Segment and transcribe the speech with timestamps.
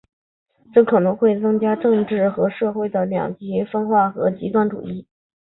[0.73, 5.05] 这可能会增加政治和社会的两极分化和极端主义。